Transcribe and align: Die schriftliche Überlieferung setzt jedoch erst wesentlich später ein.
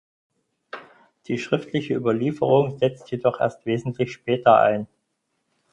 Die 1.27 1.37
schriftliche 1.37 1.93
Überlieferung 1.93 2.75
setzt 2.79 3.11
jedoch 3.11 3.39
erst 3.39 3.67
wesentlich 3.67 4.11
später 4.11 4.59
ein. 4.59 4.87